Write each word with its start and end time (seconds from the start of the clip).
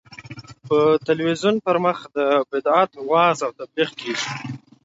په 0.67 0.77
تلویزیون 1.07 1.55
پر 1.65 1.77
مخ 1.85 1.99
د 2.17 2.17
بدعت 2.51 2.91
وعظ 3.09 3.39
او 3.45 3.51
تبلیغ 3.59 3.89
کېږي. 4.01 4.27